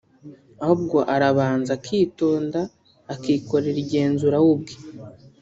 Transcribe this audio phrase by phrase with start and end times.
[0.63, 2.61] ahubwo arabanza akitonda
[3.13, 4.73] akikorera igenzura we ubwe